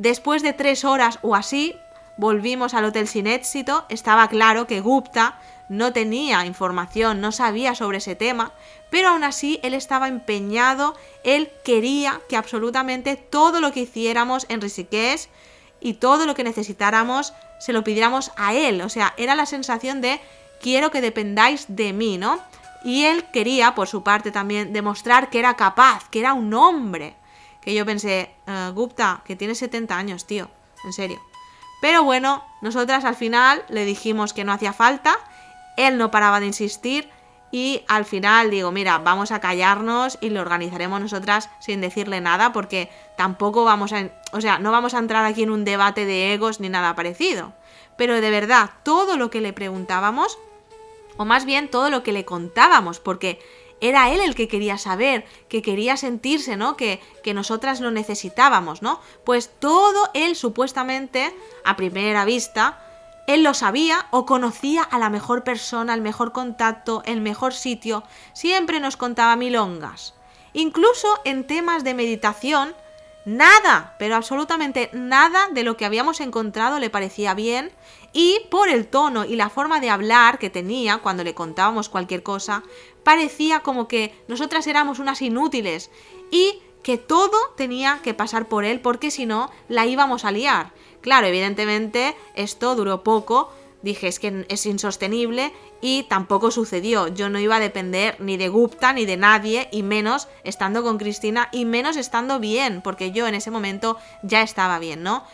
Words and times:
Después 0.00 0.42
de 0.42 0.54
tres 0.54 0.86
horas 0.86 1.18
o 1.20 1.34
así, 1.34 1.76
volvimos 2.16 2.72
al 2.72 2.86
hotel 2.86 3.06
sin 3.06 3.26
éxito. 3.26 3.84
Estaba 3.90 4.28
claro 4.28 4.66
que 4.66 4.80
Gupta 4.80 5.38
no 5.68 5.92
tenía 5.92 6.46
información, 6.46 7.20
no 7.20 7.32
sabía 7.32 7.74
sobre 7.74 7.98
ese 7.98 8.14
tema, 8.14 8.52
pero 8.88 9.10
aún 9.10 9.24
así 9.24 9.60
él 9.62 9.74
estaba 9.74 10.08
empeñado, 10.08 10.96
él 11.22 11.50
quería 11.64 12.18
que 12.30 12.38
absolutamente 12.38 13.16
todo 13.16 13.60
lo 13.60 13.72
que 13.72 13.80
hiciéramos 13.80 14.46
en 14.48 14.62
Rishikesh 14.62 15.28
y 15.80 15.92
todo 15.92 16.24
lo 16.24 16.34
que 16.34 16.44
necesitáramos 16.44 17.34
se 17.58 17.74
lo 17.74 17.84
pidiéramos 17.84 18.32
a 18.38 18.54
él, 18.54 18.80
o 18.80 18.88
sea, 18.88 19.12
era 19.18 19.34
la 19.34 19.44
sensación 19.44 20.00
de 20.00 20.18
quiero 20.62 20.90
que 20.90 21.02
dependáis 21.02 21.66
de 21.68 21.92
mí, 21.92 22.16
¿no? 22.16 22.40
Y 22.82 23.04
él 23.04 23.26
quería, 23.34 23.74
por 23.74 23.86
su 23.86 24.02
parte 24.02 24.30
también, 24.30 24.72
demostrar 24.72 25.28
que 25.28 25.40
era 25.40 25.56
capaz, 25.56 26.08
que 26.08 26.20
era 26.20 26.32
un 26.32 26.54
hombre. 26.54 27.19
Que 27.62 27.74
yo 27.74 27.84
pensé, 27.84 28.34
eh, 28.46 28.70
Gupta, 28.74 29.22
que 29.24 29.36
tiene 29.36 29.54
70 29.54 29.96
años, 29.96 30.26
tío, 30.26 30.48
en 30.84 30.92
serio. 30.92 31.20
Pero 31.80 32.04
bueno, 32.04 32.44
nosotras 32.60 33.04
al 33.04 33.16
final 33.16 33.64
le 33.68 33.84
dijimos 33.84 34.32
que 34.32 34.44
no 34.44 34.52
hacía 34.52 34.72
falta, 34.72 35.18
él 35.76 35.96
no 35.96 36.10
paraba 36.10 36.40
de 36.40 36.46
insistir 36.46 37.08
y 37.52 37.82
al 37.88 38.04
final 38.04 38.50
digo, 38.50 38.70
mira, 38.70 38.98
vamos 38.98 39.32
a 39.32 39.40
callarnos 39.40 40.18
y 40.20 40.30
lo 40.30 40.40
organizaremos 40.40 41.00
nosotras 41.00 41.50
sin 41.58 41.80
decirle 41.80 42.20
nada 42.20 42.52
porque 42.52 42.90
tampoco 43.16 43.64
vamos 43.64 43.92
a, 43.92 44.10
o 44.32 44.40
sea, 44.40 44.58
no 44.58 44.70
vamos 44.70 44.94
a 44.94 44.98
entrar 44.98 45.24
aquí 45.24 45.42
en 45.42 45.50
un 45.50 45.64
debate 45.64 46.04
de 46.04 46.32
egos 46.32 46.60
ni 46.60 46.68
nada 46.68 46.94
parecido. 46.94 47.52
Pero 47.96 48.20
de 48.20 48.30
verdad, 48.30 48.70
todo 48.82 49.16
lo 49.16 49.30
que 49.30 49.40
le 49.40 49.52
preguntábamos, 49.52 50.38
o 51.16 51.24
más 51.24 51.44
bien 51.44 51.68
todo 51.68 51.90
lo 51.90 52.02
que 52.02 52.12
le 52.12 52.24
contábamos, 52.24 53.00
porque 53.00 53.40
era 53.80 54.10
él 54.10 54.20
el 54.20 54.34
que 54.34 54.48
quería 54.48 54.78
saber, 54.78 55.24
que 55.48 55.62
quería 55.62 55.96
sentirse, 55.96 56.56
¿no? 56.56 56.76
Que, 56.76 57.00
que 57.22 57.34
nosotras 57.34 57.80
lo 57.80 57.90
necesitábamos, 57.90 58.82
¿no? 58.82 59.00
Pues 59.24 59.50
todo 59.58 60.10
él 60.14 60.36
supuestamente, 60.36 61.34
a 61.64 61.76
primera 61.76 62.24
vista, 62.24 62.78
él 63.26 63.44
lo 63.44 63.54
sabía 63.54 64.06
o 64.10 64.26
conocía 64.26 64.82
a 64.82 64.98
la 64.98 65.08
mejor 65.08 65.44
persona, 65.44 65.94
el 65.94 66.00
mejor 66.00 66.32
contacto, 66.32 67.02
el 67.06 67.20
mejor 67.20 67.54
sitio. 67.54 68.02
Siempre 68.32 68.80
nos 68.80 68.96
contaba 68.96 69.36
milongas. 69.36 70.14
Incluso 70.52 71.08
en 71.24 71.46
temas 71.46 71.84
de 71.84 71.94
meditación, 71.94 72.74
nada, 73.24 73.94
pero 73.98 74.16
absolutamente 74.16 74.90
nada 74.92 75.48
de 75.52 75.62
lo 75.62 75.76
que 75.76 75.84
habíamos 75.84 76.20
encontrado 76.20 76.78
le 76.78 76.90
parecía 76.90 77.34
bien 77.34 77.70
y 78.12 78.38
por 78.50 78.68
el 78.68 78.86
tono 78.86 79.24
y 79.24 79.36
la 79.36 79.50
forma 79.50 79.80
de 79.80 79.90
hablar 79.90 80.38
que 80.38 80.50
tenía 80.50 80.98
cuando 80.98 81.24
le 81.24 81.34
contábamos 81.34 81.88
cualquier 81.88 82.22
cosa, 82.22 82.62
parecía 83.04 83.60
como 83.60 83.88
que 83.88 84.14
nosotras 84.28 84.66
éramos 84.66 84.98
unas 84.98 85.22
inútiles 85.22 85.90
y 86.30 86.60
que 86.82 86.96
todo 86.96 87.36
tenía 87.56 88.00
que 88.02 88.14
pasar 88.14 88.48
por 88.48 88.64
él 88.64 88.80
porque 88.80 89.10
si 89.10 89.26
no 89.26 89.50
la 89.68 89.86
íbamos 89.86 90.24
a 90.24 90.32
liar. 90.32 90.72
Claro, 91.00 91.26
evidentemente 91.26 92.16
esto 92.34 92.74
duró 92.74 93.02
poco, 93.02 93.52
dije 93.82 94.08
es 94.08 94.18
que 94.18 94.46
es 94.48 94.66
insostenible 94.66 95.52
y 95.80 96.04
tampoco 96.04 96.50
sucedió. 96.50 97.08
Yo 97.08 97.28
no 97.28 97.38
iba 97.38 97.56
a 97.56 97.60
depender 97.60 98.16
ni 98.20 98.36
de 98.36 98.48
Gupta 98.48 98.92
ni 98.92 99.06
de 99.06 99.16
nadie 99.16 99.68
y 99.72 99.82
menos 99.82 100.28
estando 100.44 100.82
con 100.82 100.98
Cristina 100.98 101.48
y 101.52 101.64
menos 101.64 101.96
estando 101.96 102.38
bien, 102.38 102.82
porque 102.82 103.12
yo 103.12 103.26
en 103.26 103.34
ese 103.34 103.50
momento 103.50 103.96
ya 104.22 104.42
estaba 104.42 104.78
bien, 104.78 105.02
¿no? 105.02 105.24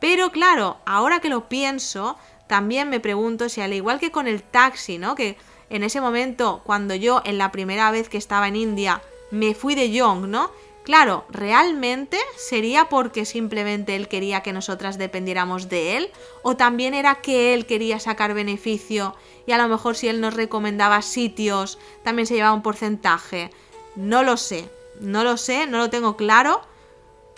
Pero 0.00 0.32
claro, 0.32 0.78
ahora 0.84 1.20
que 1.20 1.28
lo 1.28 1.48
pienso, 1.48 2.16
también 2.46 2.88
me 2.90 3.00
pregunto 3.00 3.48
si 3.48 3.60
al 3.60 3.72
igual 3.72 4.00
que 4.00 4.10
con 4.10 4.26
el 4.26 4.42
taxi, 4.42 4.98
¿no? 4.98 5.14
Que 5.14 5.36
en 5.70 5.84
ese 5.84 6.00
momento, 6.00 6.60
cuando 6.64 6.94
yo 6.94 7.22
en 7.24 7.38
la 7.38 7.52
primera 7.52 7.90
vez 7.90 8.08
que 8.08 8.18
estaba 8.18 8.48
en 8.48 8.56
India 8.56 9.00
me 9.30 9.54
fui 9.54 9.74
de 9.74 9.90
Young, 9.90 10.26
¿no? 10.26 10.50
Claro, 10.84 11.24
¿realmente 11.28 12.18
sería 12.36 12.88
porque 12.88 13.24
simplemente 13.24 13.94
él 13.94 14.08
quería 14.08 14.42
que 14.42 14.52
nosotras 14.52 14.98
dependiéramos 14.98 15.68
de 15.68 15.96
él? 15.96 16.10
¿O 16.42 16.56
también 16.56 16.92
era 16.92 17.16
que 17.16 17.54
él 17.54 17.66
quería 17.66 18.00
sacar 18.00 18.34
beneficio 18.34 19.14
y 19.46 19.52
a 19.52 19.58
lo 19.58 19.68
mejor 19.68 19.94
si 19.94 20.08
él 20.08 20.20
nos 20.20 20.34
recomendaba 20.34 21.00
sitios 21.02 21.78
también 22.02 22.26
se 22.26 22.34
llevaba 22.34 22.54
un 22.54 22.62
porcentaje? 22.62 23.50
No 23.94 24.24
lo 24.24 24.36
sé, 24.36 24.68
no 25.00 25.22
lo 25.22 25.36
sé, 25.36 25.68
no 25.68 25.78
lo 25.78 25.88
tengo 25.88 26.16
claro, 26.16 26.62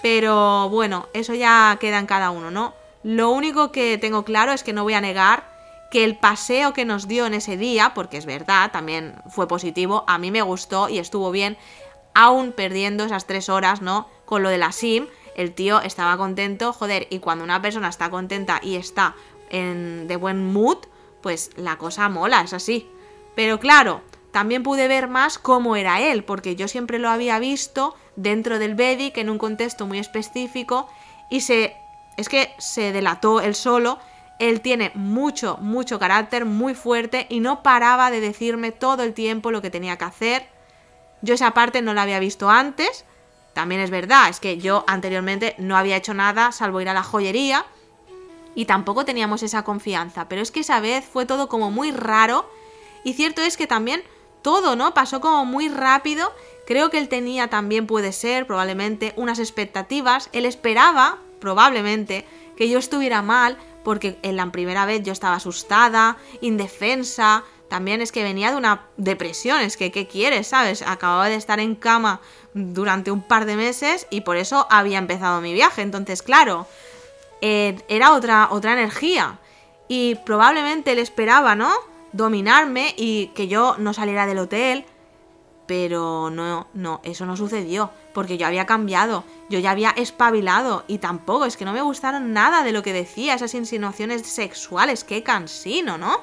pero 0.00 0.71
bueno, 0.71 1.09
eso 1.12 1.34
ya 1.34 1.77
queda 1.81 1.99
en 1.99 2.06
cada 2.06 2.31
uno, 2.31 2.50
¿no? 2.50 2.75
Lo 3.03 3.31
único 3.31 3.72
que 3.72 3.99
tengo 3.99 4.25
claro 4.25 4.53
es 4.53 4.62
que 4.62 4.72
no 4.72 4.84
voy 4.84 4.94
a 4.94 5.03
negar 5.03 5.53
que 5.91 6.04
el 6.04 6.16
paseo 6.16 6.72
que 6.72 6.84
nos 6.84 7.06
dio 7.06 7.27
en 7.27 7.34
ese 7.34 7.56
día, 7.56 7.93
porque 7.94 8.16
es 8.16 8.27
verdad, 8.27 8.72
también 8.72 9.15
fue 9.28 9.47
positivo, 9.47 10.03
a 10.09 10.19
mí 10.19 10.31
me 10.31 10.43
gustó 10.43 10.88
y 10.88 10.99
estuvo 10.99 11.31
bien, 11.31 11.56
aún 12.15 12.53
perdiendo 12.53 13.05
esas 13.05 13.27
tres 13.27 13.49
horas, 13.49 13.83
¿no? 13.83 14.09
Con 14.25 14.43
lo 14.43 14.49
de 14.49 14.59
la 14.59 14.73
SIM, 14.73 15.07
el 15.37 15.53
tío 15.53 15.81
estaba 15.81 16.17
contento, 16.17 16.73
joder, 16.73 17.07
y 17.11 17.19
cuando 17.19 17.45
una 17.45 17.61
persona 17.61 17.89
está 17.89 18.09
contenta 18.11 18.61
y 18.63 18.77
está 18.77 19.15
en, 19.51 20.07
de 20.07 20.17
buen 20.17 20.53
mood, 20.53 20.79
pues 21.21 21.51
la 21.57 21.77
cosa 21.77 22.09
mola, 22.09 22.43
es 22.43 22.53
así. 22.53 22.89
Pero 23.35 23.59
claro, 23.59 24.03
también 24.31 24.63
pude 24.63 24.89
ver 24.89 25.09
más 25.09 25.39
cómo 25.39 25.77
era 25.77 26.01
él, 26.01 26.25
porque 26.25 26.57
yo 26.57 26.69
siempre 26.69 26.99
lo 26.99 27.09
había 27.11 27.39
visto 27.39 27.95
dentro 28.17 28.59
del 28.59 28.75
Vedic 28.75 29.19
en 29.19 29.29
un 29.29 29.39
contexto 29.39 29.87
muy 29.87 29.99
específico 29.99 30.89
y 31.31 31.41
se 31.41 31.77
es 32.17 32.29
que 32.29 32.55
se 32.59 32.93
delató 32.93 33.41
él 33.41 33.55
solo. 33.55 33.99
Él 34.39 34.61
tiene 34.61 34.91
mucho, 34.95 35.59
mucho 35.61 35.99
carácter, 35.99 36.45
muy 36.45 36.75
fuerte 36.75 37.27
y 37.29 37.41
no 37.41 37.63
paraba 37.63 38.11
de 38.11 38.21
decirme 38.21 38.73
todo 38.73 39.03
el 39.03 39.15
tiempo 39.15 39.51
lo 39.51 39.63
que 39.63 39.71
tenía 39.71 39.97
que 39.97 40.05
hacer 40.05 40.53
yo 41.23 41.35
esa 41.35 41.53
parte 41.53 41.83
no 41.83 41.95
la 41.95 42.03
había 42.03 42.19
visto 42.19 42.51
antes. 42.51 43.05
También 43.53 43.81
es 43.81 43.91
verdad, 43.91 44.29
es 44.29 44.41
que 44.41 44.59
yo 44.59 44.85
anteriormente 44.87 45.55
no 45.59 45.77
había 45.77 45.97
hecho 45.97 46.15
nada 46.15 46.51
salvo 46.53 46.81
ir 46.81 46.89
a 46.89 46.95
la 46.95 47.03
joyería 47.03 47.65
y 48.55 48.65
tampoco 48.65 49.05
teníamos 49.05 49.43
esa 49.43 49.63
confianza. 49.65 50.29
Pero 50.29 50.43
es 50.43 50.51
que 50.51 50.61
esa 50.61 50.81
vez 50.81 51.05
fue 51.05 51.27
todo 51.27 51.49
como 51.49 51.71
muy 51.71 51.93
raro 51.93 52.49
y 53.05 53.13
cierto 53.13 53.43
es 53.43 53.57
que 53.57 53.67
también 53.67 54.03
todo, 54.43 54.77
¿no? 54.77 54.95
Pasó 54.95 55.21
como 55.21 55.45
muy 55.45 55.69
rápido. 55.69 56.33
Creo 56.67 56.91
que 56.91 56.99
él 56.99 57.09
tenía 57.09 57.49
también, 57.49 57.87
puede 57.87 58.13
ser, 58.13 58.47
probablemente, 58.47 59.13
unas 59.17 59.39
expectativas. 59.39 60.29
Él 60.33 60.47
esperaba, 60.47 61.19
probablemente, 61.41 62.27
que 62.57 62.69
yo 62.69 62.79
estuviera 62.79 63.23
mal, 63.23 63.59
porque 63.83 64.19
en 64.23 64.37
la 64.37 64.51
primera 64.51 64.87
vez 64.87 65.03
yo 65.03 65.13
estaba 65.13 65.37
asustada, 65.37 66.17
indefensa, 66.41 67.45
también 67.69 68.03
es 68.03 68.13
que 68.13 68.23
venía 68.23 68.51
de 68.51 68.57
una 68.57 68.87
depresión, 68.97 69.61
es 69.61 69.77
que, 69.77 69.91
¿qué 69.91 70.07
quieres? 70.07 70.49
¿Sabes? 70.49 70.83
Acababa 70.83 71.29
de 71.29 71.37
estar 71.37 71.61
en 71.61 71.75
cama 71.75 72.21
durante 72.53 73.11
un 73.11 73.23
par 73.23 73.47
de 73.47 73.57
meses 73.57 74.07
y 74.11 74.21
por 74.21 74.37
eso 74.37 74.67
había 74.71 74.99
empezado 74.99 75.41
mi 75.41 75.55
viaje. 75.55 75.83
Entonces, 75.83 76.23
claro, 76.23 76.67
eh, 77.41 77.77
era 77.89 78.13
otra, 78.13 78.49
otra 78.51 78.73
energía. 78.73 79.39
Y 79.89 80.15
probablemente 80.27 80.93
él 80.93 80.99
esperaba, 80.99 81.55
¿no? 81.55 81.73
Dominarme 82.13 82.95
y 82.97 83.29
que 83.29 83.49
yo 83.49 83.77
no 83.79 83.93
saliera 83.93 84.27
del 84.27 84.39
hotel. 84.39 84.85
Pero 85.67 86.31
no, 86.31 86.69
no, 86.75 87.01
eso 87.05 87.25
no 87.27 87.37
sucedió. 87.37 87.91
Porque 88.13 88.37
yo 88.37 88.47
había 88.47 88.67
cambiado, 88.67 89.25
yo 89.49 89.59
ya 89.59 89.73
había 89.73 89.91
espabilado. 89.91 90.85
Y 90.87 90.99
tampoco, 90.99 91.47
es 91.47 91.57
que 91.57 91.65
no 91.65 91.73
me 91.73 91.83
gustaron 91.83 92.33
nada 92.33 92.63
de 92.63 92.73
lo 92.73 92.83
que 92.83 92.93
decía, 92.93 93.35
esas 93.35 93.55
insinuaciones 93.55 94.27
sexuales. 94.27 95.05
Qué 95.05 95.23
cansino, 95.23 95.99
¿no? 95.99 96.21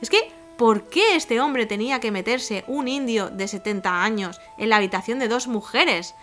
Es 0.00 0.10
que 0.10 0.30
¿Por 0.56 0.88
qué 0.88 1.16
este 1.16 1.40
hombre 1.40 1.66
tenía 1.66 1.98
que 1.98 2.12
meterse 2.12 2.64
un 2.68 2.86
indio 2.86 3.28
de 3.28 3.48
70 3.48 4.04
años 4.04 4.40
en 4.56 4.68
la 4.68 4.76
habitación 4.76 5.18
de 5.18 5.26
dos 5.26 5.48
mujeres? 5.48 6.14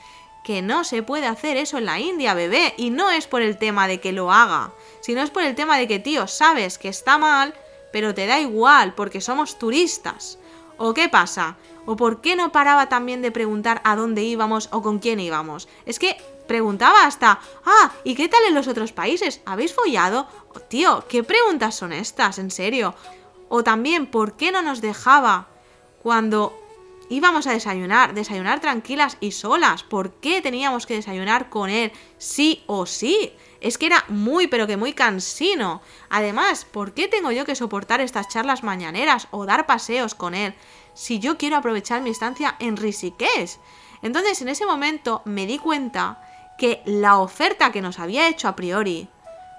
Que 0.45 0.61
no 0.61 0.85
se 0.85 1.03
puede 1.03 1.27
hacer 1.27 1.57
eso 1.57 1.77
en 1.77 1.85
la 1.85 1.99
India, 1.99 2.33
bebé. 2.33 2.73
Y 2.77 2.91
no 2.91 3.11
es 3.11 3.27
por 3.27 3.41
el 3.41 3.57
tema 3.57 3.89
de 3.89 3.99
que 3.99 4.13
lo 4.13 4.31
haga, 4.31 4.71
sino 5.01 5.21
es 5.21 5.29
por 5.29 5.43
el 5.43 5.53
tema 5.55 5.77
de 5.77 5.87
que, 5.87 5.99
tío, 5.99 6.27
sabes 6.27 6.77
que 6.77 6.87
está 6.87 7.17
mal, 7.17 7.53
pero 7.91 8.15
te 8.15 8.25
da 8.25 8.39
igual 8.39 8.93
porque 8.95 9.19
somos 9.19 9.59
turistas. 9.59 10.39
¿O 10.77 10.93
qué 10.93 11.09
pasa? 11.09 11.57
¿O 11.85 11.97
por 11.97 12.21
qué 12.21 12.37
no 12.37 12.53
paraba 12.53 12.87
también 12.87 13.21
de 13.21 13.31
preguntar 13.31 13.81
a 13.83 13.97
dónde 13.97 14.23
íbamos 14.23 14.69
o 14.71 14.81
con 14.81 14.99
quién 14.99 15.19
íbamos? 15.19 15.67
Es 15.85 15.99
que 15.99 16.15
preguntaba 16.47 17.05
hasta, 17.05 17.39
ah, 17.65 17.91
¿y 18.05 18.15
qué 18.15 18.29
tal 18.29 18.41
en 18.47 18.55
los 18.55 18.67
otros 18.67 18.93
países? 18.93 19.41
¿Habéis 19.45 19.73
follado? 19.73 20.27
Oh, 20.55 20.59
tío, 20.59 21.05
¿qué 21.09 21.23
preguntas 21.23 21.75
son 21.75 21.91
estas? 21.91 22.39
En 22.39 22.49
serio. 22.49 22.95
O 23.53 23.65
también, 23.65 24.07
¿por 24.07 24.37
qué 24.37 24.53
no 24.53 24.61
nos 24.61 24.79
dejaba 24.79 25.49
cuando 26.01 26.57
íbamos 27.09 27.47
a 27.47 27.51
desayunar, 27.51 28.13
desayunar 28.13 28.61
tranquilas 28.61 29.17
y 29.19 29.33
solas? 29.33 29.83
¿Por 29.83 30.13
qué 30.21 30.41
teníamos 30.41 30.85
que 30.85 30.93
desayunar 30.93 31.49
con 31.49 31.69
él 31.69 31.91
sí 32.17 32.63
o 32.65 32.85
sí? 32.85 33.33
Es 33.59 33.77
que 33.77 33.87
era 33.87 34.05
muy, 34.07 34.47
pero 34.47 34.67
que 34.67 34.77
muy 34.77 34.93
cansino. 34.93 35.81
Además, 36.09 36.63
¿por 36.63 36.93
qué 36.93 37.09
tengo 37.09 37.33
yo 37.33 37.43
que 37.43 37.55
soportar 37.55 37.99
estas 37.99 38.29
charlas 38.29 38.63
mañaneras 38.63 39.27
o 39.31 39.45
dar 39.45 39.65
paseos 39.65 40.15
con 40.15 40.33
él 40.33 40.55
si 40.93 41.19
yo 41.19 41.37
quiero 41.37 41.57
aprovechar 41.57 42.01
mi 42.01 42.11
estancia 42.11 42.55
en 42.59 42.77
Risiques? 42.77 43.59
Entonces, 44.01 44.41
en 44.41 44.47
ese 44.47 44.65
momento 44.65 45.23
me 45.25 45.45
di 45.45 45.57
cuenta 45.57 46.23
que 46.57 46.81
la 46.85 47.17
oferta 47.17 47.73
que 47.73 47.81
nos 47.81 47.99
había 47.99 48.29
hecho 48.29 48.47
a 48.47 48.55
priori 48.55 49.09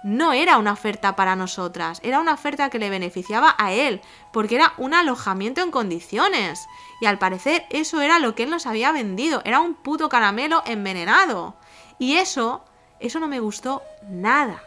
no 0.03 0.33
era 0.33 0.59
una 0.59 0.73
oferta 0.73 1.17
para 1.17 1.37
nosotras, 1.37 2.01
era 2.03 2.21
una 2.21 2.35
oferta 2.35 2.71
que 2.71 2.79
le 2.79 2.91
beneficiaba 2.91 3.55
a 3.59 3.73
él, 3.73 4.01
porque 4.33 4.57
era 4.57 4.75
un 4.77 4.95
alojamiento 4.95 5.61
en 5.61 5.71
condiciones. 5.71 6.67
Y 7.01 7.07
al 7.07 7.19
parecer 7.19 7.67
eso 7.71 8.01
era 8.01 8.19
lo 8.19 8.35
que 8.35 8.45
él 8.45 8.51
nos 8.51 8.67
había 8.67 8.93
vendido, 8.93 9.43
era 9.45 9.61
un 9.61 9.75
puto 9.75 10.09
caramelo 10.09 10.63
envenenado. 10.67 11.57
Y 11.99 12.15
eso 12.15 12.65
eso 13.03 13.19
no 13.19 13.29
me 13.29 13.41
gustó 13.41 13.83
nada. 14.09 14.63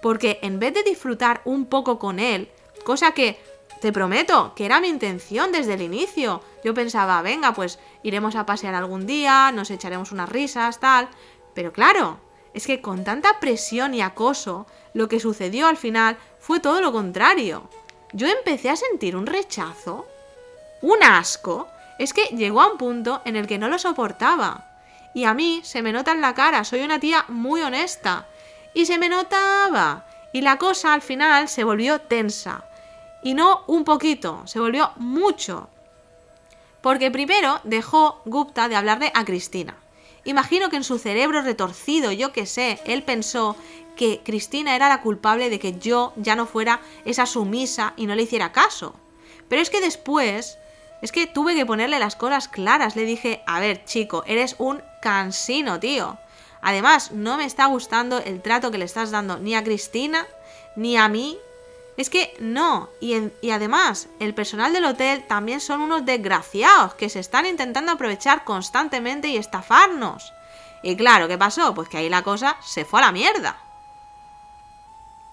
Porque 0.00 0.38
en 0.42 0.58
vez 0.58 0.72
de 0.72 0.84
disfrutar 0.84 1.42
un 1.44 1.66
poco 1.66 1.98
con 1.98 2.18
él, 2.18 2.48
cosa 2.84 3.12
que 3.12 3.42
te 3.80 3.92
prometo 3.92 4.54
que 4.54 4.64
era 4.64 4.80
mi 4.80 4.86
intención 4.86 5.50
desde 5.50 5.74
el 5.74 5.82
inicio, 5.82 6.42
yo 6.64 6.74
pensaba, 6.74 7.20
venga, 7.22 7.52
pues 7.52 7.80
iremos 8.04 8.36
a 8.36 8.46
pasear 8.46 8.76
algún 8.76 9.06
día, 9.06 9.50
nos 9.52 9.70
echaremos 9.70 10.12
unas 10.12 10.28
risas, 10.28 10.78
tal. 10.78 11.08
Pero 11.54 11.72
claro, 11.72 12.18
es 12.54 12.66
que 12.66 12.80
con 12.80 13.04
tanta 13.04 13.40
presión 13.40 13.94
y 13.94 14.02
acoso, 14.02 14.66
lo 14.94 15.08
que 15.08 15.20
sucedió 15.20 15.66
al 15.66 15.76
final 15.76 16.16
fue 16.38 16.60
todo 16.60 16.80
lo 16.80 16.92
contrario. 16.92 17.68
Yo 18.12 18.28
empecé 18.28 18.70
a 18.70 18.76
sentir 18.76 19.16
un 19.16 19.26
rechazo, 19.26 20.06
un 20.82 21.02
asco, 21.02 21.68
es 21.98 22.12
que 22.12 22.24
llegó 22.36 22.60
a 22.60 22.72
un 22.72 22.78
punto 22.78 23.22
en 23.24 23.36
el 23.36 23.46
que 23.46 23.58
no 23.58 23.68
lo 23.68 23.78
soportaba. 23.78 24.68
Y 25.14 25.24
a 25.24 25.34
mí 25.34 25.60
se 25.62 25.82
me 25.82 25.92
nota 25.92 26.12
en 26.12 26.20
la 26.20 26.34
cara, 26.34 26.64
soy 26.64 26.80
una 26.82 26.98
tía 26.98 27.24
muy 27.28 27.62
honesta. 27.62 28.26
Y 28.74 28.86
se 28.86 28.98
me 28.98 29.08
notaba. 29.08 30.04
Y 30.32 30.40
la 30.40 30.58
cosa 30.58 30.94
al 30.94 31.02
final 31.02 31.48
se 31.48 31.64
volvió 31.64 32.00
tensa. 32.00 32.64
Y 33.22 33.34
no 33.34 33.64
un 33.66 33.84
poquito, 33.84 34.42
se 34.46 34.58
volvió 34.58 34.92
mucho. 34.96 35.68
Porque 36.80 37.10
primero 37.10 37.60
dejó 37.62 38.20
Gupta 38.24 38.68
de 38.68 38.76
hablarle 38.76 39.12
a 39.14 39.24
Cristina. 39.24 39.76
Imagino 40.24 40.70
que 40.70 40.76
en 40.76 40.84
su 40.84 40.98
cerebro 40.98 41.42
retorcido, 41.42 42.12
yo 42.12 42.32
que 42.32 42.46
sé, 42.46 42.80
él 42.84 43.02
pensó 43.02 43.56
que 43.96 44.20
Cristina 44.24 44.76
era 44.76 44.88
la 44.88 45.00
culpable 45.02 45.50
de 45.50 45.58
que 45.58 45.78
yo 45.78 46.12
ya 46.16 46.36
no 46.36 46.46
fuera 46.46 46.80
esa 47.04 47.26
sumisa 47.26 47.94
y 47.96 48.06
no 48.06 48.14
le 48.14 48.22
hiciera 48.22 48.52
caso. 48.52 48.94
Pero 49.48 49.60
es 49.60 49.70
que 49.70 49.80
después, 49.80 50.58
es 51.02 51.12
que 51.12 51.26
tuve 51.26 51.54
que 51.54 51.66
ponerle 51.66 51.98
las 51.98 52.16
cosas 52.16 52.48
claras. 52.48 52.96
Le 52.96 53.04
dije, 53.04 53.42
a 53.46 53.60
ver, 53.60 53.84
chico, 53.84 54.22
eres 54.26 54.54
un 54.58 54.82
cansino, 55.02 55.80
tío. 55.80 56.18
Además, 56.62 57.10
no 57.10 57.36
me 57.36 57.44
está 57.44 57.66
gustando 57.66 58.18
el 58.18 58.40
trato 58.40 58.70
que 58.70 58.78
le 58.78 58.84
estás 58.84 59.10
dando 59.10 59.38
ni 59.38 59.54
a 59.56 59.64
Cristina, 59.64 60.26
ni 60.76 60.96
a 60.96 61.08
mí, 61.08 61.36
es 61.96 62.08
que 62.08 62.34
no, 62.40 62.88
y, 63.00 63.14
y, 63.42 63.50
además 63.50 64.08
el 64.18 64.34
personal 64.34 64.72
del 64.72 64.86
hotel 64.86 65.24
también 65.26 65.60
son 65.60 65.82
unos 65.82 66.04
desgraciados 66.06 66.94
que 66.94 67.10
se 67.10 67.20
están 67.20 67.44
intentando 67.44 67.92
aprovechar 67.92 68.44
constantemente 68.44 69.28
y 69.28 69.36
estafarnos. 69.36 70.32
Y 70.82 70.96
claro, 70.96 71.28
¿qué 71.28 71.38
pasó? 71.38 71.74
Pues 71.74 71.88
que 71.88 71.98
ahí 71.98 72.08
la 72.08 72.22
cosa 72.22 72.56
se 72.62 72.84
fue 72.84 73.00
a 73.00 73.06
la 73.06 73.12
mierda. 73.12 73.56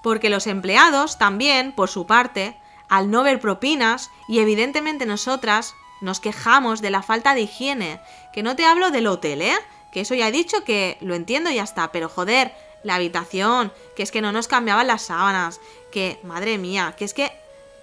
Porque 0.02 0.30
los 0.30 0.48
empleados 0.48 1.18
también, 1.18 1.72
por 1.72 1.90
su 1.90 2.06
parte, 2.06 2.58
al 2.88 3.10
no 3.10 3.24
ver 3.24 3.40
propinas, 3.40 4.12
y 4.28 4.40
evidentemente 4.40 5.06
nosotras 5.06 5.76
nos 6.02 6.20
quejamos 6.20 6.82
de 6.82 6.92
la 6.92 7.02
falta 7.02 7.34
de 7.34 7.42
higiene, 7.42 8.00
que 8.32 8.44
no 8.44 8.56
te 8.56 8.66
hablo 8.66 8.92
del 8.92 9.08
hotel, 9.08 9.42
¿eh? 9.42 9.58
Que 9.92 10.02
eso 10.02 10.14
ya 10.14 10.28
he 10.28 10.32
dicho 10.32 10.64
que 10.64 10.98
lo 11.02 11.16
entiendo 11.16 11.50
y 11.50 11.56
ya 11.56 11.64
está, 11.64 11.92
pero 11.92 12.10
joder, 12.10 12.54
la 12.84 12.96
habitación, 12.96 13.72
que 13.96 14.04
es 14.04 14.12
que 14.12 14.22
no 14.22 14.32
nos 14.32 14.48
cambiaban 14.48 14.88
las 14.88 15.04
sábanas, 15.04 15.60
que, 15.92 16.20
madre 16.24 16.58
mía, 16.58 16.96
que 16.98 17.06
es 17.06 17.14
que 17.14 17.32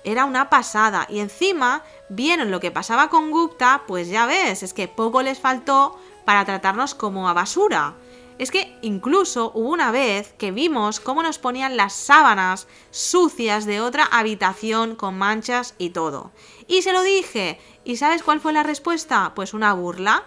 era 0.05 0.25
una 0.25 0.49
pasada. 0.49 1.07
Y 1.11 1.19
encima 1.19 1.83
vieron 2.09 2.51
lo 2.51 2.61
que 2.61 2.71
pasaba 2.71 3.09
con 3.09 3.31
Gupta, 3.31 3.83
pues 3.87 4.09
ya 4.09 4.27
ves, 4.27 4.63
es 4.63 4.73
que 4.73 4.89
poco 4.89 5.23
les 5.23 5.41
faltó 5.41 5.99
para 6.25 6.45
tratarnos 6.45 6.95
como 6.95 7.29
a 7.29 7.33
basura. 7.33 7.95
Es 8.39 8.51
que 8.51 8.77
incluso 8.83 9.51
hubo 9.55 9.71
una 9.71 9.91
vez 9.91 10.35
que 10.37 10.51
vimos 10.51 11.01
cómo 11.01 11.23
nos 11.23 11.39
ponían 11.39 11.77
las 11.77 11.95
sábanas 11.95 12.69
sucias 12.91 13.65
de 13.65 13.81
otra 13.81 14.05
habitación 14.05 14.95
con 14.95 15.17
manchas 15.17 15.75
y 15.79 15.91
todo. 15.91 16.33
Y 16.67 16.83
se 16.83 16.93
lo 16.93 17.03
dije. 17.03 17.59
¿Y 17.85 17.97
sabes 17.97 18.23
cuál 18.23 18.41
fue 18.41 18.53
la 18.53 18.63
respuesta? 18.63 19.33
Pues 19.35 19.55
una 19.55 19.73
burla 19.73 20.25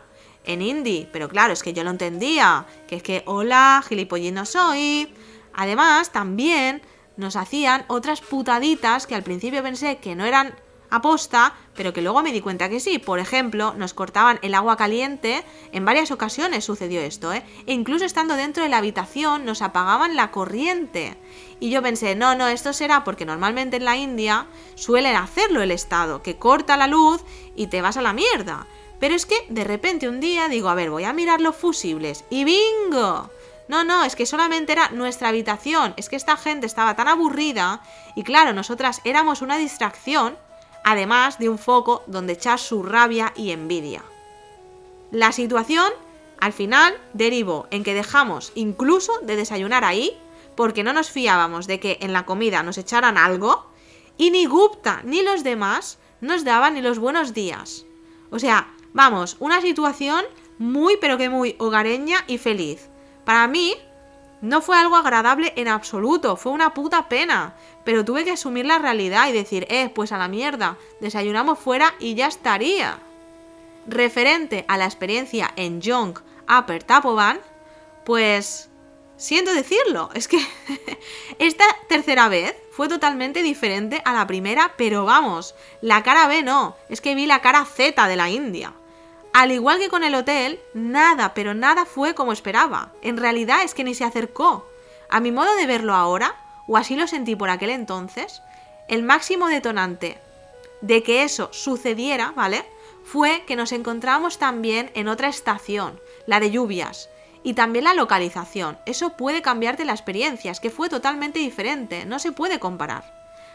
en 0.49 0.61
indie. 0.63 1.07
Pero 1.13 1.29
claro, 1.29 1.53
es 1.53 1.63
que 1.63 1.73
yo 1.73 1.83
lo 1.83 1.91
entendía. 1.91 2.65
Que 2.87 2.95
es 2.97 3.03
que, 3.03 3.23
hola, 3.25 3.83
gilipollino 3.87 4.45
soy. 4.45 5.13
Además, 5.53 6.11
también 6.11 6.81
nos 7.17 7.35
hacían 7.35 7.85
otras 7.87 8.21
putaditas 8.21 9.05
que 9.05 9.15
al 9.15 9.23
principio 9.23 9.61
pensé 9.61 9.97
que 9.97 10.15
no 10.15 10.25
eran 10.25 10.55
aposta, 10.89 11.53
pero 11.75 11.93
que 11.93 12.01
luego 12.01 12.23
me 12.23 12.31
di 12.31 12.41
cuenta 12.41 12.67
que 12.67 12.79
sí. 12.79 12.97
Por 12.97 13.19
ejemplo, 13.19 13.75
nos 13.77 13.93
cortaban 13.93 14.39
el 14.41 14.55
agua 14.55 14.75
caliente. 14.75 15.43
En 15.71 15.85
varias 15.85 16.09
ocasiones 16.09 16.65
sucedió 16.65 16.99
esto, 17.01 17.31
¿eh? 17.31 17.43
E 17.67 17.73
incluso 17.73 18.05
estando 18.05 18.35
dentro 18.35 18.63
de 18.63 18.69
la 18.69 18.77
habitación 18.77 19.45
nos 19.45 19.61
apagaban 19.61 20.15
la 20.15 20.31
corriente. 20.31 21.15
Y 21.59 21.69
yo 21.69 21.83
pensé, 21.83 22.15
no, 22.15 22.33
no, 22.35 22.47
esto 22.47 22.73
será 22.73 23.03
porque 23.03 23.25
normalmente 23.25 23.77
en 23.77 23.85
la 23.85 23.97
India 23.97 24.47
suelen 24.73 25.15
hacerlo 25.15 25.61
el 25.61 25.71
Estado, 25.71 26.23
que 26.23 26.37
corta 26.37 26.77
la 26.77 26.87
luz 26.87 27.21
y 27.55 27.67
te 27.67 27.81
vas 27.81 27.97
a 27.97 28.01
la 28.01 28.13
mierda. 28.13 28.65
Pero 28.99 29.15
es 29.15 29.25
que 29.25 29.45
de 29.49 29.63
repente 29.63 30.09
un 30.09 30.19
día 30.19 30.49
digo, 30.49 30.69
a 30.69 30.75
ver, 30.75 30.89
voy 30.89 31.05
a 31.05 31.13
mirar 31.13 31.41
los 31.41 31.55
fusibles 31.55 32.25
y 32.29 32.43
bingo. 32.43 33.29
No, 33.67 33.83
no, 33.83 34.03
es 34.03 34.15
que 34.15 34.25
solamente 34.25 34.71
era 34.71 34.89
nuestra 34.89 35.29
habitación. 35.29 35.93
Es 35.95 36.09
que 36.09 36.15
esta 36.15 36.37
gente 36.37 36.65
estaba 36.65 36.95
tan 36.95 37.07
aburrida 37.07 37.81
y 38.15 38.23
claro, 38.23 38.51
nosotras 38.51 38.99
éramos 39.03 39.41
una 39.41 39.57
distracción, 39.57 40.37
además 40.83 41.37
de 41.37 41.49
un 41.49 41.59
foco 41.59 42.03
donde 42.07 42.33
echar 42.33 42.59
su 42.59 42.83
rabia 42.83 43.31
y 43.35 43.51
envidia. 43.51 44.03
La 45.11 45.31
situación 45.31 45.91
al 46.39 46.53
final 46.53 46.97
derivó 47.13 47.67
en 47.71 47.83
que 47.83 47.93
dejamos 47.93 48.51
incluso 48.55 49.19
de 49.21 49.35
desayunar 49.35 49.83
ahí 49.83 50.17
porque 50.55 50.83
no 50.83 50.93
nos 50.93 51.09
fiábamos 51.09 51.67
de 51.67 51.79
que 51.79 51.99
en 52.01 52.11
la 52.11 52.25
comida 52.25 52.63
nos 52.63 52.77
echaran 52.77 53.17
algo 53.17 53.65
y 54.17 54.31
ni 54.31 54.45
Gupta 54.45 55.01
ni 55.03 55.21
los 55.21 55.43
demás 55.43 55.99
nos 56.21 56.43
daban 56.43 56.73
ni 56.73 56.81
los 56.81 56.99
buenos 56.99 57.33
días. 57.33 57.85
O 58.31 58.39
sea, 58.39 58.73
Vamos, 58.93 59.37
una 59.39 59.61
situación 59.61 60.25
muy 60.57 60.97
pero 60.99 61.17
que 61.17 61.29
muy 61.29 61.55
hogareña 61.59 62.23
y 62.27 62.37
feliz. 62.37 62.89
Para 63.23 63.47
mí 63.47 63.75
no 64.41 64.61
fue 64.61 64.77
algo 64.77 64.95
agradable 64.95 65.53
en 65.55 65.67
absoluto, 65.67 66.35
fue 66.35 66.51
una 66.51 66.73
puta 66.73 67.09
pena. 67.09 67.55
Pero 67.83 68.05
tuve 68.05 68.23
que 68.23 68.31
asumir 68.31 68.65
la 68.65 68.79
realidad 68.79 69.27
y 69.29 69.33
decir, 69.33 69.65
eh, 69.69 69.89
pues 69.89 70.11
a 70.11 70.17
la 70.17 70.27
mierda, 70.27 70.77
desayunamos 70.99 71.59
fuera 71.59 71.93
y 71.99 72.15
ya 72.15 72.27
estaría. 72.27 72.99
Referente 73.87 74.65
a 74.67 74.77
la 74.77 74.85
experiencia 74.85 75.51
en 75.55 75.81
Jong 75.81 76.19
Upper 76.47 76.83
Tapovan, 76.83 77.39
pues 78.05 78.69
siento 79.17 79.53
decirlo, 79.53 80.09
es 80.13 80.27
que 80.27 80.39
esta 81.39 81.65
tercera 81.87 82.29
vez 82.29 82.55
fue 82.71 82.87
totalmente 82.87 83.43
diferente 83.43 84.01
a 84.05 84.13
la 84.13 84.27
primera, 84.27 84.73
pero 84.77 85.05
vamos, 85.05 85.55
la 85.81 86.03
cara 86.03 86.27
B 86.27 86.43
no, 86.43 86.75
es 86.89 87.01
que 87.01 87.15
vi 87.15 87.25
la 87.25 87.41
cara 87.41 87.65
Z 87.65 88.07
de 88.07 88.15
la 88.15 88.29
India. 88.29 88.73
Al 89.39 89.53
igual 89.53 89.79
que 89.79 89.87
con 89.87 90.03
el 90.03 90.15
hotel, 90.15 90.59
nada, 90.73 91.33
pero 91.33 91.53
nada 91.53 91.85
fue 91.85 92.13
como 92.13 92.33
esperaba. 92.33 92.91
En 93.01 93.15
realidad 93.15 93.63
es 93.63 93.73
que 93.73 93.85
ni 93.85 93.95
se 93.95 94.03
acercó. 94.03 94.69
A 95.09 95.21
mi 95.21 95.31
modo 95.31 95.55
de 95.55 95.65
verlo 95.65 95.95
ahora, 95.95 96.35
o 96.67 96.75
así 96.75 96.97
lo 96.97 97.07
sentí 97.07 97.37
por 97.37 97.49
aquel 97.49 97.69
entonces, 97.69 98.41
el 98.89 99.01
máximo 99.01 99.47
detonante 99.47 100.19
de 100.81 101.03
que 101.03 101.23
eso 101.23 101.47
sucediera, 101.53 102.33
¿vale? 102.35 102.65
Fue 103.05 103.45
que 103.47 103.55
nos 103.55 103.71
encontramos 103.71 104.39
también 104.39 104.91
en 104.93 105.07
otra 105.07 105.29
estación, 105.29 106.01
la 106.25 106.41
de 106.41 106.51
lluvias, 106.51 107.09
y 107.41 107.53
también 107.53 107.85
la 107.85 107.93
localización. 107.93 108.77
Eso 108.85 109.11
puede 109.11 109.41
cambiarte 109.41 109.85
la 109.85 109.93
experiencia, 109.93 110.51
es 110.51 110.59
que 110.59 110.69
fue 110.69 110.89
totalmente 110.89 111.39
diferente, 111.39 112.03
no 112.05 112.19
se 112.19 112.33
puede 112.33 112.59
comparar. 112.59 113.05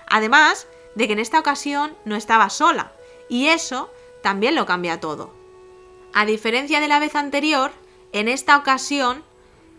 Además 0.07 0.67
de 0.95 1.09
que 1.09 1.13
en 1.13 1.19
esta 1.19 1.39
ocasión 1.39 1.95
no 2.07 2.17
estaba 2.17 2.49
sola, 2.49 2.93
y 3.29 3.49
eso 3.49 3.91
también 4.23 4.55
lo 4.55 4.65
cambia 4.65 4.99
todo. 4.99 5.44
A 6.17 6.27
diferencia 6.27 6.79
de 6.79 6.87
la 6.87 7.01
vez 7.01 7.17
anterior, 7.17 7.73
en 8.13 8.29
esta 8.29 8.57
ocasión 8.57 9.25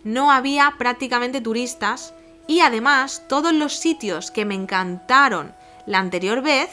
no 0.03 0.31
había 0.31 0.75
prácticamente 0.77 1.39
turistas 1.39 2.13
y 2.45 2.59
además 2.59 3.23
todos 3.29 3.53
los 3.53 3.77
sitios 3.77 4.31
que 4.31 4.43
me 4.43 4.53
encantaron 4.53 5.55
la 5.85 5.99
anterior 5.99 6.41
vez, 6.41 6.69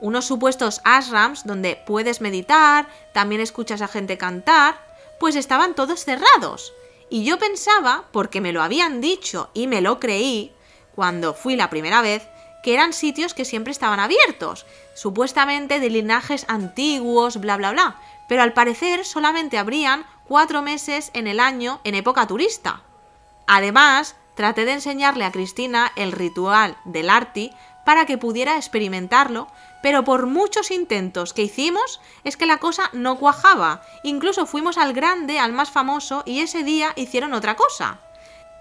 unos 0.00 0.24
supuestos 0.24 0.80
ashrams 0.82 1.44
donde 1.44 1.80
puedes 1.86 2.20
meditar, 2.20 2.88
también 3.14 3.40
escuchas 3.40 3.80
a 3.80 3.86
gente 3.86 4.18
cantar, 4.18 4.76
pues 5.20 5.36
estaban 5.36 5.76
todos 5.76 6.04
cerrados. 6.04 6.72
Y 7.08 7.22
yo 7.22 7.38
pensaba, 7.38 8.06
porque 8.10 8.40
me 8.40 8.52
lo 8.52 8.60
habían 8.60 9.00
dicho 9.00 9.50
y 9.54 9.68
me 9.68 9.82
lo 9.82 10.00
creí, 10.00 10.52
cuando 10.96 11.32
fui 11.32 11.54
la 11.54 11.70
primera 11.70 12.02
vez, 12.02 12.26
que 12.64 12.74
eran 12.74 12.92
sitios 12.92 13.34
que 13.34 13.44
siempre 13.44 13.70
estaban 13.70 14.00
abiertos, 14.00 14.66
supuestamente 14.94 15.78
de 15.78 15.90
linajes 15.90 16.44
antiguos, 16.48 17.40
bla, 17.40 17.56
bla, 17.56 17.70
bla 17.70 17.96
pero 18.28 18.42
al 18.42 18.52
parecer 18.52 19.04
solamente 19.04 19.58
habrían 19.58 20.06
cuatro 20.26 20.62
meses 20.62 21.10
en 21.14 21.26
el 21.26 21.40
año 21.40 21.80
en 21.84 21.94
época 21.94 22.26
turista. 22.26 22.82
Además, 23.46 24.16
traté 24.34 24.64
de 24.64 24.72
enseñarle 24.72 25.24
a 25.24 25.32
Cristina 25.32 25.92
el 25.96 26.12
ritual 26.12 26.76
del 26.84 27.10
arti 27.10 27.52
para 27.84 28.04
que 28.04 28.18
pudiera 28.18 28.56
experimentarlo, 28.56 29.46
pero 29.80 30.02
por 30.02 30.26
muchos 30.26 30.72
intentos 30.72 31.32
que 31.32 31.42
hicimos 31.42 32.00
es 32.24 32.36
que 32.36 32.44
la 32.44 32.58
cosa 32.58 32.90
no 32.92 33.16
cuajaba. 33.16 33.82
Incluso 34.02 34.44
fuimos 34.44 34.76
al 34.76 34.92
grande, 34.92 35.38
al 35.38 35.52
más 35.52 35.70
famoso, 35.70 36.24
y 36.26 36.40
ese 36.40 36.64
día 36.64 36.92
hicieron 36.96 37.32
otra 37.32 37.54
cosa. 37.54 38.00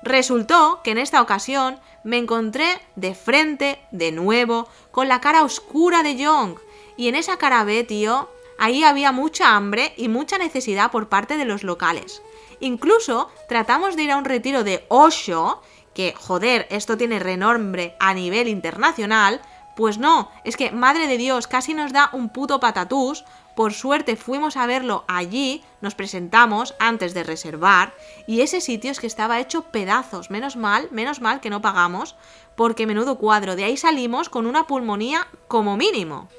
Resultó 0.04 0.82
que 0.84 0.92
en 0.92 1.00
esta 1.00 1.24
ocasión 1.24 1.80
me 2.04 2.20
encontré 2.20 2.80
de 2.96 3.16
frente, 3.16 3.82
de 3.90 4.12
nuevo, 4.12 4.70
con 4.92 5.08
la 5.08 5.20
cara 5.20 5.42
oscura 5.42 6.04
de 6.04 6.16
Young. 6.16 6.60
Y 6.96 7.08
en 7.08 7.16
esa 7.16 7.38
cara 7.38 7.64
B, 7.64 7.84
tío, 7.84 8.30
Ahí 8.58 8.84
había 8.84 9.12
mucha 9.12 9.56
hambre 9.56 9.94
y 9.98 10.08
mucha 10.08 10.38
necesidad 10.38 10.92
por 10.92 11.10
parte 11.10 11.38
de 11.38 11.46
los 11.46 11.64
locales. 11.64 12.22
Incluso 12.60 13.30
tratamos 13.50 13.96
de 13.96 14.04
ir 14.04 14.12
a 14.12 14.18
un 14.18 14.26
retiro 14.26 14.64
de 14.64 14.86
Osho, 14.90 15.62
que 15.94 16.14
joder, 16.18 16.68
esto 16.70 16.98
tiene 16.98 17.20
renombre 17.20 17.96
a 18.00 18.14
nivel 18.14 18.48
internacional, 18.48 19.42
pues 19.76 19.98
no, 19.98 20.32
es 20.46 20.56
que, 20.56 20.72
madre 20.72 21.08
de 21.08 21.18
Dios, 21.18 21.48
casi 21.48 21.74
nos 21.74 21.92
da 21.92 22.10
un 22.14 22.30
puto 22.30 22.62
patatús. 22.62 23.26
Por 23.58 23.74
suerte 23.74 24.16
fuimos 24.16 24.58
a 24.58 24.68
verlo 24.68 25.04
allí, 25.08 25.64
nos 25.82 25.96
presentamos 25.96 26.76
antes 26.80 27.14
de 27.14 27.24
reservar, 27.24 27.94
y 28.26 28.42
ese 28.42 28.62
sitio 28.62 28.92
es 28.92 29.00
que 29.00 29.08
estaba 29.08 29.40
hecho 29.40 29.64
pedazos. 29.64 30.30
Menos 30.30 30.56
mal, 30.56 30.88
menos 30.92 31.20
mal 31.20 31.42
que 31.42 31.50
no 31.50 31.62
pagamos, 31.62 32.16
porque 32.56 32.88
menudo 32.88 33.18
cuadro. 33.18 33.56
De 33.56 33.66
ahí 33.66 33.76
salimos 33.76 34.30
con 34.30 34.46
una 34.46 34.66
pulmonía 34.66 35.28
como 35.48 35.76
mínimo. 35.76 36.30